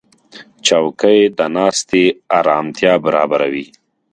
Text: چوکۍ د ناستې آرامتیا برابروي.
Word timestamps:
چوکۍ 0.67 1.19
د 1.37 1.39
ناستې 1.55 2.03
آرامتیا 2.37 2.93
برابروي. 3.05 3.65